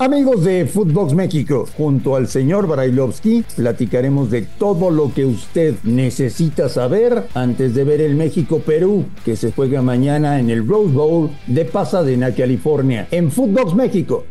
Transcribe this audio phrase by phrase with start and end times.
[0.00, 6.70] Amigos de Footbox México, junto al señor Brailovsky, platicaremos de todo lo que usted necesita
[6.70, 11.66] saber antes de ver el México-Perú, que se juega mañana en el Rose Bowl de
[11.66, 14.24] Pasadena, California, en Footbox México.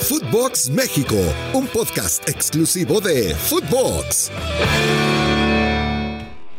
[0.00, 1.14] Footbox México,
[1.54, 4.32] un podcast exclusivo de Footbox.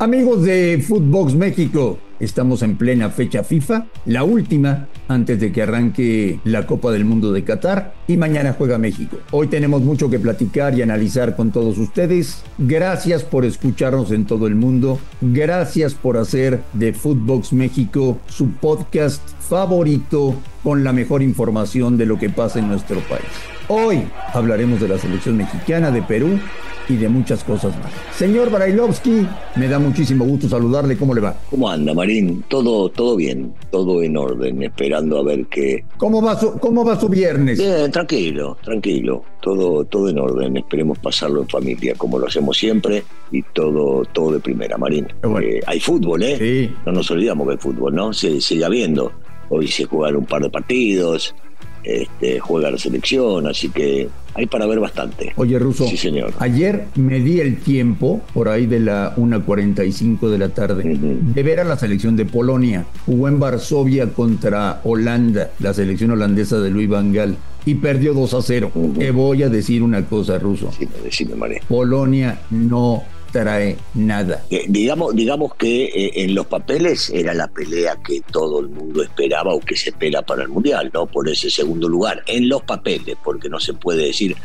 [0.00, 6.40] Amigos de Footbox México, estamos en plena fecha FIFA, la última antes de que arranque
[6.44, 9.18] la Copa del Mundo de Qatar y mañana juega México.
[9.30, 12.42] Hoy tenemos mucho que platicar y analizar con todos ustedes.
[12.56, 14.98] Gracias por escucharnos en todo el mundo.
[15.20, 22.18] Gracias por hacer de Footbox México su podcast favorito con la mejor información de lo
[22.18, 23.59] que pasa en nuestro país.
[23.72, 24.02] Hoy
[24.34, 26.40] hablaremos de la selección mexicana de Perú
[26.88, 27.92] y de muchas cosas más.
[28.12, 29.24] Señor Barailovsky,
[29.54, 30.96] me da muchísimo gusto saludarle.
[30.96, 31.36] ¿Cómo le va?
[31.48, 32.42] ¿Cómo anda, Marín?
[32.48, 35.84] Todo, todo bien, todo en orden, esperando a ver qué.
[35.98, 37.60] ¿Cómo va su, cómo va su viernes?
[37.60, 39.22] Bien, tranquilo, tranquilo.
[39.40, 40.56] Todo, todo en orden.
[40.56, 45.06] Esperemos pasarlo en familia, como lo hacemos siempre, y todo, todo de primera, Marín.
[45.40, 46.36] Eh, hay fútbol, ¿eh?
[46.38, 46.74] Sí.
[46.86, 48.12] No nos olvidamos que hay fútbol, ¿no?
[48.12, 49.12] Se sigue habiendo.
[49.48, 51.36] Hoy se juegan un par de partidos
[51.84, 55.32] este, juega la selección, así que hay para ver bastante.
[55.36, 55.86] Oye, Ruso.
[55.86, 56.32] Sí, señor.
[56.38, 61.60] Ayer me di el tiempo, por ahí de la 1.45 de la tarde, de ver
[61.60, 62.86] a la selección de Polonia.
[63.06, 67.36] Jugó en Varsovia contra Holanda, la selección holandesa de Luis Van Gaal.
[67.66, 68.72] Y perdió 2 a 0.
[68.98, 70.70] Te voy a decir una cosa, Ruso.
[71.10, 71.28] Sí.
[71.68, 74.44] Polonia no trae nada.
[74.50, 79.02] Eh, digamos, digamos que eh, en los papeles era la pelea que todo el mundo
[79.02, 81.06] esperaba o que se espera para el Mundial, ¿no?
[81.06, 82.22] Por ese segundo lugar.
[82.26, 84.36] En los papeles, porque no se puede decir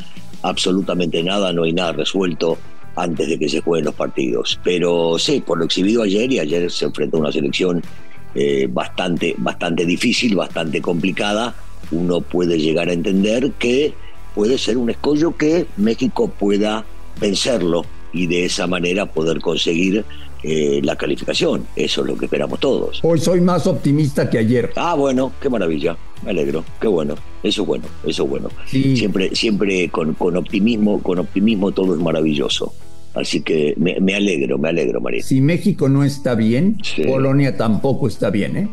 [0.42, 2.58] absolutamente nada, no hay nada resuelto
[2.96, 4.60] antes de que se jueguen los partidos.
[4.64, 7.82] Pero sí, por lo exhibido ayer, y ayer se enfrentó a una selección
[8.36, 11.56] eh, bastante, bastante difícil, bastante complicada,
[11.92, 13.94] uno puede llegar a entender que
[14.34, 16.86] puede ser un escollo que México pueda
[17.20, 20.06] vencerlo y de esa manera poder conseguir
[20.44, 21.66] eh, la calificación.
[21.76, 23.00] Eso es lo que esperamos todos.
[23.04, 24.72] Hoy soy más optimista que ayer.
[24.76, 25.98] Ah, bueno, qué maravilla.
[26.24, 27.16] Me alegro, qué bueno.
[27.44, 28.50] Eso es bueno, eso es bueno.
[28.68, 28.96] Sí.
[28.96, 32.74] Siempre, siempre con, con optimismo, con optimismo todo es maravilloso.
[33.14, 35.24] Así que me, me alegro, me alegro, María.
[35.24, 37.04] Si México no está bien, Sí.
[37.04, 38.70] Polonia tampoco está bien, ¿eh?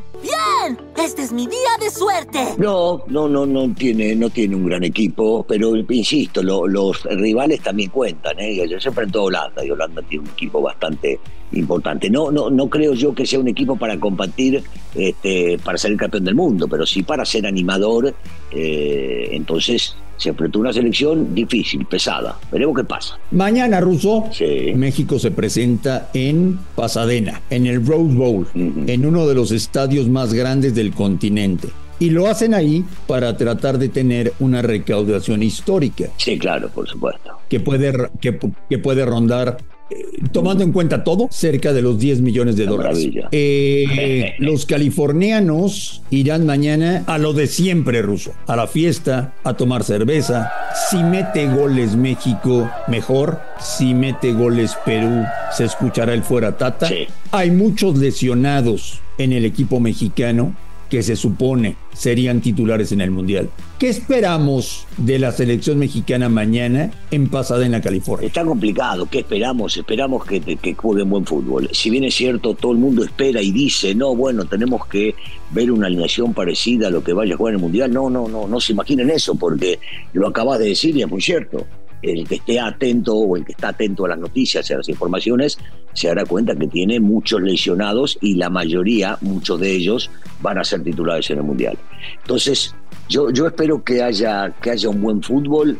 [1.05, 2.39] Este es mi día de suerte.
[2.59, 7.61] No, no, no, no tiene, no tiene un gran equipo, pero insisto, lo- los rivales
[7.61, 8.53] también cuentan, ¿eh?
[8.53, 11.19] Y Ayer se enfrentó a Holanda y Holanda tiene un equipo bastante
[11.53, 12.09] importante.
[12.09, 14.63] No, no, no creo yo que sea un equipo para combatir,
[14.95, 18.15] este, para ser el campeón del mundo, pero sí para ser animador.
[18.53, 22.39] eh, entonces se enfrentó una selección difícil, pesada.
[22.51, 23.19] Veremos qué pasa.
[23.31, 24.73] Mañana, Ruso, Sí.
[24.75, 30.33] México se presenta en Pasadena, en el Rose Bowl, en uno de los estadios más
[30.33, 31.69] grandes del continente.
[31.99, 37.31] Y lo hacen ahí para tratar de tener una recaudación histórica Sí, claro, por supuesto.
[37.49, 38.39] que puede, que,
[38.69, 39.59] que puede rondar,
[39.93, 43.09] eh, tomando en cuenta todo, cerca de los 10 millones de dólares.
[43.31, 49.85] Eh, los californianos irán mañana a lo de siempre, ruso, a la fiesta, a tomar
[49.85, 50.53] cerveza.
[50.91, 53.41] Si mete goles México, mejor.
[53.61, 55.25] Si mete goles Perú,
[55.57, 56.89] se escuchará el fuera tata.
[56.89, 57.07] Sí.
[57.31, 60.55] Hay muchos lesionados en el equipo mexicano
[60.93, 63.49] que se supone serían titulares en el Mundial.
[63.79, 68.27] ¿Qué esperamos de la selección mexicana mañana en Pasadena, California?
[68.27, 69.07] Está complicado.
[69.11, 69.75] ¿Qué esperamos?
[69.75, 71.71] Esperamos que, que jueguen buen fútbol.
[71.73, 75.15] Si bien es cierto, todo el mundo espera y dice, no, bueno, tenemos que
[75.51, 77.91] ver una alineación parecida a lo que vaya a jugar en el Mundial.
[77.91, 79.79] No, no, no, no se imaginen eso, porque
[80.13, 81.67] lo acabas de decir y es muy cierto.
[82.03, 84.89] El que esté atento o el que está atento a las noticias y a las
[84.89, 85.59] informaciones
[85.93, 90.11] se dará cuenta que tiene muchos lesionados y la mayoría, muchos de ellos,
[90.41, 91.79] van a ser titulares en el Mundial.
[92.21, 92.75] Entonces,
[93.09, 95.79] yo, yo espero que haya, que haya un buen fútbol,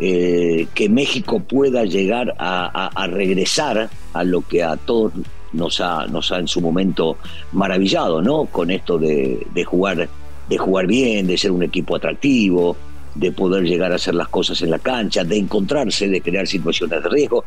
[0.00, 5.12] eh, que México pueda llegar a, regresar a lo que a todos
[5.52, 7.16] nos ha, nos ha en su momento
[7.52, 8.46] maravillado, ¿no?
[8.46, 10.08] Con esto de jugar,
[10.48, 12.76] de jugar bien, de ser un equipo atractivo,
[13.18, 17.02] de poder llegar a hacer las cosas en la cancha, de encontrarse, de crear situaciones
[17.02, 17.44] de riesgo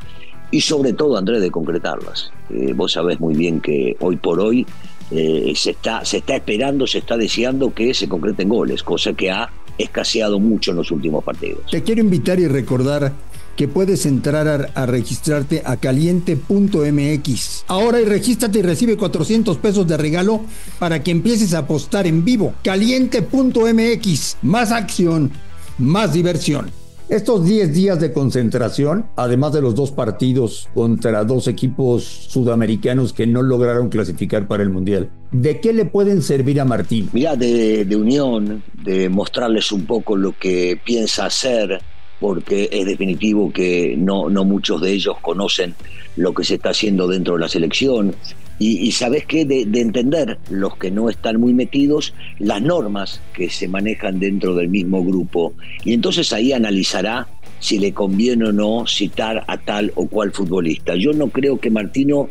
[0.52, 2.32] y sobre todo, Andrés, de concretarlas.
[2.50, 4.66] Eh, vos sabés muy bien que hoy por hoy
[5.10, 9.32] eh, se, está, se está esperando, se está deseando que se concreten goles, cosa que
[9.32, 11.62] ha escaseado mucho en los últimos partidos.
[11.72, 13.14] Te quiero invitar y recordar
[13.56, 17.66] que puedes entrar a, a registrarte a caliente.mx.
[17.68, 20.42] Ahora y regístrate y recibe 400 pesos de regalo
[20.80, 22.54] para que empieces a apostar en vivo.
[22.64, 24.38] Caliente.mx.
[24.42, 25.32] Más acción,
[25.78, 26.72] más diversión.
[27.12, 33.28] Estos 10 días de concentración, además de los dos partidos contra dos equipos sudamericanos que
[33.28, 37.10] no lograron clasificar para el Mundial, ¿de qué le pueden servir a Martín?
[37.12, 41.82] Mira, de, de unión, de mostrarles un poco lo que piensa hacer,
[42.22, 45.74] porque es definitivo que no, no muchos de ellos conocen
[46.16, 48.16] lo que se está haciendo dentro de la selección.
[48.60, 53.68] Y, sabes qué, de, entender los que no están muy metidos, las normas que se
[53.68, 55.54] manejan dentro del mismo grupo.
[55.84, 57.28] Y entonces ahí analizará
[57.60, 60.94] si le conviene o no citar a tal o cual futbolista.
[60.96, 62.30] Yo no creo que Martino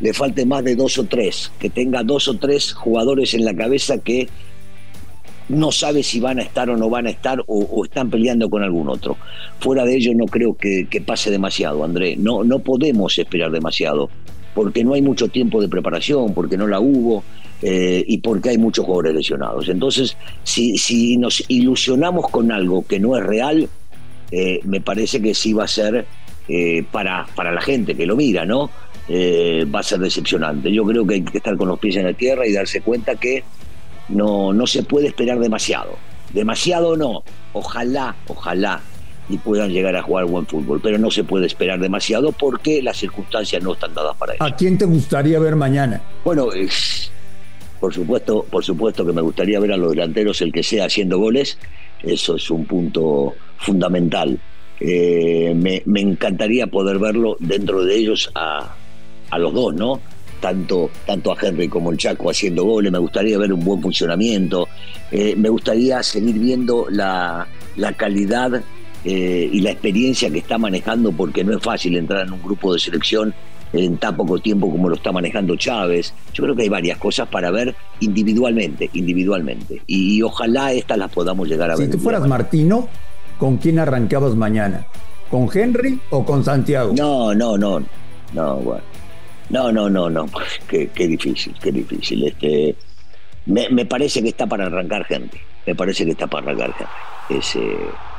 [0.00, 3.54] le falte más de dos o tres, que tenga dos o tres jugadores en la
[3.54, 4.30] cabeza que
[5.48, 8.62] no sabe si van a estar o no van a estar o, están peleando con
[8.62, 9.16] algún otro.
[9.60, 12.16] Fuera de ello no creo que, pase demasiado, André.
[12.16, 14.10] No, no podemos esperar demasiado,
[14.54, 17.22] porque no hay mucho tiempo de preparación, porque no la hubo
[17.62, 19.68] eh, y porque hay muchos jugadores lesionados.
[19.68, 23.68] Entonces, si, si nos ilusionamos con algo que no es real,
[24.32, 26.06] eh, me parece que sí va a ser
[26.48, 28.70] eh, para, para la gente que lo mira, ¿no?
[29.08, 30.72] va a ser decepcionante.
[30.72, 33.14] Yo creo que hay que estar con los pies en la tierra y darse cuenta
[33.14, 33.44] que
[34.08, 35.96] no, no se puede esperar demasiado.
[36.32, 37.22] Demasiado no.
[37.52, 38.82] Ojalá, ojalá
[39.28, 42.96] y puedan llegar a jugar buen fútbol, pero no se puede esperar demasiado porque las
[42.96, 44.44] circunstancias no están dadas para eso.
[44.44, 46.00] ¿A quién te gustaría ver mañana?
[46.24, 46.48] Bueno,
[47.80, 51.18] por supuesto, por supuesto que me gustaría ver a los delanteros el que sea haciendo
[51.18, 51.58] goles.
[52.02, 54.38] Eso es un punto fundamental.
[54.78, 58.74] Eh, me, me, encantaría poder verlo dentro de ellos a,
[59.30, 60.00] a los dos, ¿no?
[60.46, 64.68] Tanto, tanto a Henry como el Chaco haciendo goles, me gustaría ver un buen funcionamiento,
[65.10, 67.48] eh, me gustaría seguir viendo la,
[67.96, 68.62] calidad
[69.04, 72.72] eh, y la experiencia que está manejando, porque no es fácil entrar en un grupo
[72.72, 73.34] de selección
[73.72, 76.14] en tan poco tiempo como lo está manejando Chávez.
[76.32, 79.82] Yo creo que hay varias cosas para ver individualmente, individualmente.
[79.88, 81.86] Y, ojalá estas las podamos llegar a ver.
[81.86, 82.88] Si tú fueras Martino,
[83.36, 84.86] ¿con quién arrancabas mañana?
[85.28, 86.92] ¿Con Henry o con Santiago?
[86.96, 87.82] No, no, no.
[88.32, 88.95] No, bueno.
[89.50, 90.26] No, no, no, no.
[90.68, 92.26] Qué, difícil, qué difícil.
[92.26, 92.74] Este,
[93.46, 95.40] me, parece que está para arrancar gente.
[95.66, 96.92] Me parece que está para arrancar gente.
[97.28, 97.60] Ese,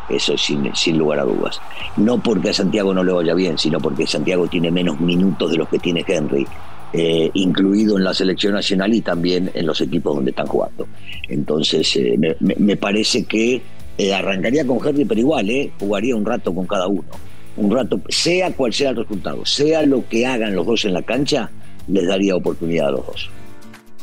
[0.09, 1.59] eso sin, sin lugar a dudas.
[1.97, 5.57] No porque a Santiago no le vaya bien, sino porque Santiago tiene menos minutos de
[5.57, 6.47] los que tiene Henry.
[6.93, 10.87] Eh, incluido en la selección nacional y también en los equipos donde están jugando.
[11.27, 13.61] Entonces, eh, me, me, parece que
[13.97, 17.03] eh, arrancaría con Henry, pero igual, eh, jugaría un rato con cada uno
[17.57, 21.01] un rato, sea cual sea el resultado, sea lo que hagan los dos en la
[21.01, 21.49] cancha,
[21.87, 23.29] les daría oportunidad a los dos.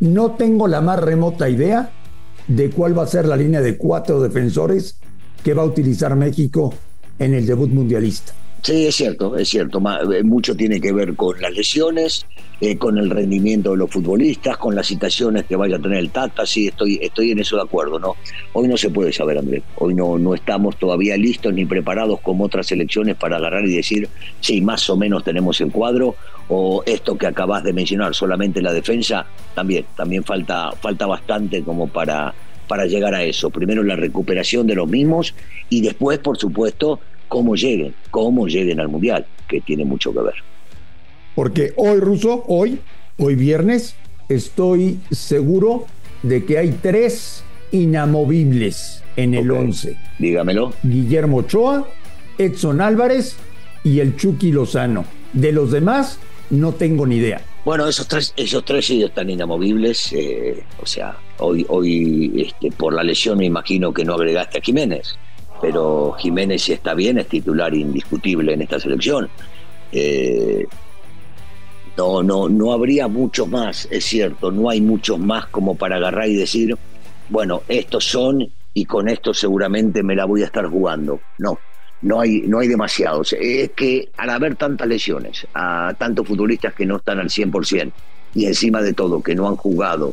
[0.00, 1.90] no tengo la más remota idea
[2.48, 4.98] de cuál va a ser la línea de cuatro defensores
[5.42, 6.74] que va a utilizar México
[7.18, 8.32] en el debut mundialista.
[8.66, 9.80] Sí, es cierto, es cierto.
[10.12, 12.26] Eh, mucho tiene que ver con las lesiones,
[12.60, 16.10] eh, con el rendimiento de los futbolistas, con las citaciones que vaya a tener el
[16.10, 16.44] Tata.
[16.44, 18.16] Sí, estoy, estoy en eso de acuerdo, ¿no?
[18.54, 19.62] Hoy no se puede saber, Andrés.
[19.76, 24.08] Hoy no, no estamos todavía listos ni preparados como otras elecciones para agarrar y decir,
[24.40, 26.16] sí, más o menos tenemos el cuadro,
[26.48, 31.86] o esto que acabas de mencionar, solamente la defensa, también, también falta, falta bastante como
[31.86, 32.34] para,
[32.66, 33.48] para llegar a eso.
[33.48, 35.36] Primero la recuperación de los mismos
[35.70, 40.34] y después, por supuesto, cómo lleguen, cómo lleguen al Mundial, que tiene mucho que ver.
[41.34, 42.80] Porque hoy, Ruso, hoy,
[43.18, 43.94] hoy viernes,
[44.28, 45.86] estoy seguro
[46.22, 49.96] de que hay tres inamovibles en el 11.
[50.18, 50.72] Dígamelo.
[50.82, 51.86] Guillermo Ochoa,
[52.38, 53.36] Edson Álvarez
[53.84, 55.04] y el Chucky Lozano.
[55.32, 56.18] De los demás,
[56.50, 57.42] no tengo ni idea.
[57.64, 60.12] Bueno, esos tres, esos tres sí están inamovibles.
[60.12, 64.60] Eh, o sea, hoy, hoy este, por la lesión me imagino que no agregaste a
[64.62, 65.16] Jiménez
[65.60, 69.28] pero Jiménez si está bien es titular indiscutible en esta selección.
[69.92, 70.66] Eh,
[71.96, 76.28] no, no, no habría muchos más, es cierto, no hay muchos más como para agarrar
[76.28, 76.76] y decir,
[77.30, 81.20] bueno, estos son y con esto seguramente me la voy a estar jugando.
[81.38, 81.58] No,
[82.02, 83.32] no hay, no hay demasiados.
[83.32, 87.92] Es que al haber tantas lesiones, a tantos futbolistas que no están al 100%
[88.34, 90.12] y encima de todo que no han jugado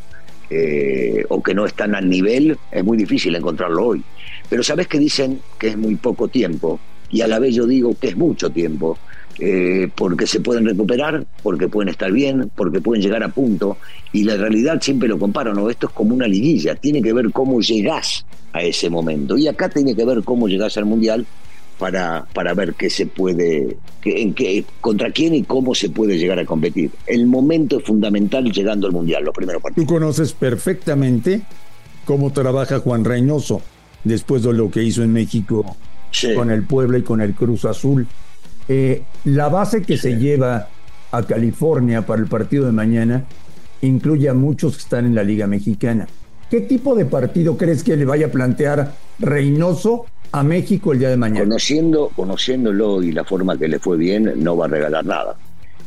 [0.49, 4.03] eh, o que no están al nivel, es muy difícil encontrarlo hoy.
[4.49, 7.95] Pero sabes que dicen que es muy poco tiempo y a la vez yo digo
[7.99, 8.97] que es mucho tiempo.
[9.39, 13.77] Eh, porque se pueden recuperar, porque pueden estar bien, porque pueden llegar a punto.
[14.11, 15.69] Y la realidad siempre lo comparo, ¿no?
[15.69, 19.35] Esto es como una liguilla, tiene que ver cómo llegás a ese momento.
[19.35, 21.25] Y acá tiene que ver cómo llegás al Mundial,
[21.83, 23.75] para, para ver qué se puede,
[24.05, 26.91] en qué, contra quién y cómo se puede llegar a competir.
[27.05, 29.85] El momento es fundamental llegando al Mundial, los primeros partidos.
[29.85, 31.41] Tú conoces perfectamente
[32.05, 33.61] cómo trabaja Juan Reynoso
[34.05, 35.75] después de lo que hizo en México
[36.33, 38.07] con el Puebla y con el Cruz Azul.
[38.69, 40.69] Eh, la base que se lleva
[41.11, 43.25] a California para el partido de mañana
[43.81, 46.07] incluye a muchos que están en la Liga Mexicana.
[46.49, 51.09] ¿Qué tipo de partido crees que le vaya a plantear Reynoso a México el día
[51.09, 51.41] de mañana?
[51.41, 55.35] Conociendo, conociéndolo y la forma que le fue bien, no va a regalar nada.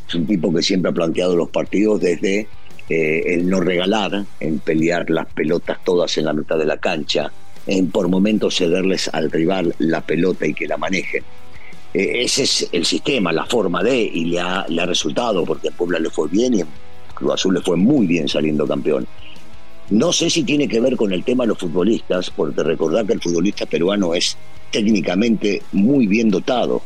[0.08, 2.46] Es un tipo que siempre ha planteado los partidos desde
[2.88, 7.32] eh, el no regalar, en pelear las pelotas todas en la mitad de la cancha,
[7.66, 11.24] en por momentos cederles al rival la pelota y que la manejen.
[11.92, 15.68] Eh, ese es el sistema, la forma de, y le ha, le ha resultado, porque
[15.68, 16.62] a Puebla le fue bien y
[17.14, 19.08] Cruz Azul le fue muy bien saliendo campeón.
[19.90, 23.12] No sé si tiene que ver con el tema de los futbolistas, porque recordar que
[23.12, 24.36] el futbolista peruano es
[24.72, 26.82] técnicamente muy bien dotado,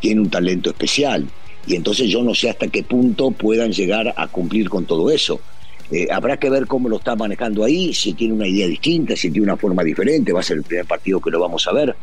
[0.00, 1.28] tiene un talento especial,
[1.66, 5.40] y entonces yo no sé hasta qué punto puedan llegar a cumplir con todo eso.
[5.92, 9.30] Eh, habrá que ver cómo lo está manejando ahí, si tiene una idea distinta, si
[9.30, 11.94] tiene una forma diferente, va a ser el primer partido que lo vamos a ver,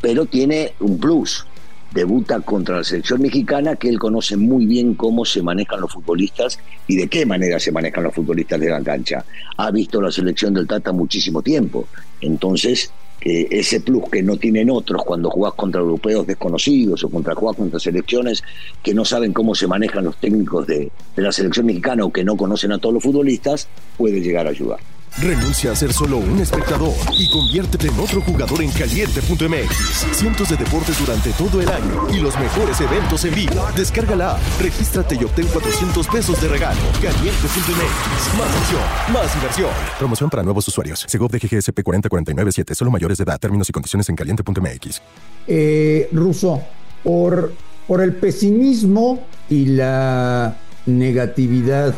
[0.00, 1.46] pero tiene un plus.
[1.92, 6.58] Debuta contra la selección mexicana, que él conoce muy bien cómo se manejan los futbolistas
[6.86, 9.24] y de qué manera se manejan los futbolistas de la cancha.
[9.56, 11.86] Ha visto la selección del Tata muchísimo tiempo,
[12.20, 17.56] entonces ese plus que no tienen otros cuando jugás contra europeos desconocidos o contra jugás
[17.56, 18.42] contra selecciones
[18.82, 22.22] que no saben cómo se manejan los técnicos de, de la selección mexicana o que
[22.22, 24.78] no conocen a todos los futbolistas, puede llegar a ayudar.
[25.18, 30.06] Renuncia a ser solo un espectador y conviértete en otro jugador en caliente.mx.
[30.12, 33.54] Cientos de deportes durante todo el año y los mejores eventos en vivo.
[33.74, 36.80] Descárgala, regístrate y obtén 400 pesos de regalo.
[37.00, 38.38] Caliente.mx.
[38.38, 38.82] Más acción,
[39.14, 39.70] más diversión.
[39.98, 41.06] Promoción para nuevos usuarios.
[41.08, 42.74] Segov de GGSP 40497.
[42.74, 43.40] Solo mayores de edad.
[43.40, 45.00] Términos y condiciones en caliente.mx.
[45.46, 46.60] Eh, Ruso,
[47.02, 47.54] por,
[47.86, 51.94] por el pesimismo y la negatividad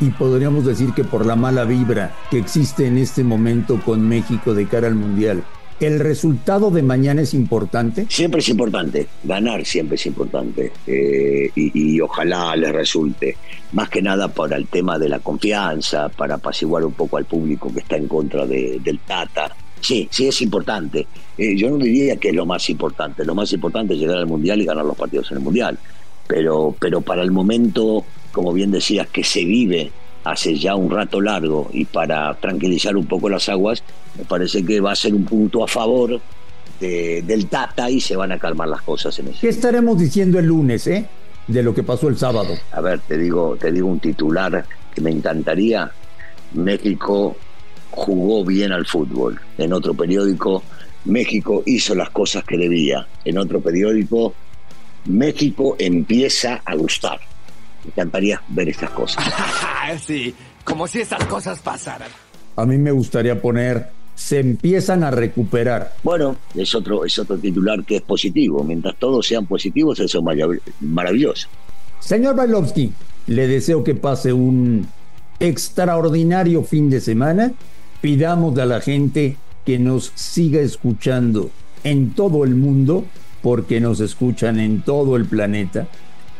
[0.00, 4.54] y podríamos decir que por la mala vibra que existe en este momento con México
[4.54, 5.44] de cara al Mundial.
[5.78, 8.04] ¿El resultado de mañana es importante?
[8.10, 13.36] Siempre es importante, ganar siempre es importante eh, y, ojalá les resulte,
[13.72, 17.72] más que nada para el tema de la confianza, para apaciguar un poco al público
[17.72, 19.56] que está en contra del Tata.
[19.80, 21.06] Sí, sí es importante.
[21.38, 24.26] Eh, yo no diría que es lo más importante, lo más importante es llegar al
[24.26, 25.78] Mundial y ganar los partidos en el Mundial,
[26.30, 29.90] pero, pero para el momento como bien decías, que se vive
[30.24, 33.82] hace ya un rato largo y para tranquilizar un poco las aguas,
[34.16, 36.20] me parece que va a ser un punto a favor
[36.78, 39.38] del Tata y se van a calmar las cosas en eso.
[39.40, 41.06] ¿Qué estaremos diciendo el lunes, eh?
[41.46, 42.54] De lo que pasó el sábado.
[42.72, 45.90] A ver, te digo, te digo un titular que me encantaría.
[46.54, 47.36] México
[47.90, 49.38] jugó bien al fútbol.
[49.58, 50.62] En otro periódico,
[51.04, 53.06] México hizo las cosas que debía.
[53.24, 54.34] En otro periódico,
[55.06, 57.20] México empieza a gustar.
[57.84, 59.24] Me encantaría ver estas cosas.
[60.06, 62.08] sí, como si estas cosas pasaran.
[62.56, 65.94] A mí me gustaría poner se empiezan a recuperar.
[66.02, 68.62] Bueno, es otro, es otro titular que es positivo.
[68.62, 71.48] Mientras todos sean positivos, eso es maravilloso.
[72.00, 72.92] Señor Bailovsky,
[73.28, 74.86] le deseo que pase un
[75.38, 77.52] extraordinario fin de semana.
[78.02, 81.50] Pidamos a la gente que nos siga escuchando
[81.82, 83.06] en todo el mundo,
[83.42, 85.86] porque nos escuchan en todo el planeta.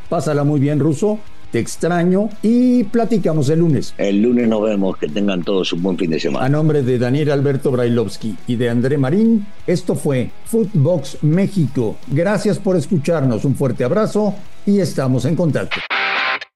[0.08, 1.18] Pásala muy bien, Ruso.
[1.50, 3.92] Te extraño y platicamos el lunes.
[3.98, 4.96] El lunes nos vemos.
[4.98, 6.46] Que tengan todos un buen fin de semana.
[6.46, 11.96] A nombre de Daniel Alberto Brailovsky y de André Marín, esto fue Footbox México.
[12.06, 13.44] Gracias por escucharnos.
[13.44, 15.80] Un fuerte abrazo y estamos en contacto.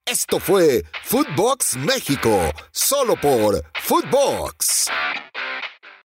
[0.05, 2.39] Esto fue Footbox México,
[2.71, 4.85] solo por Footbox.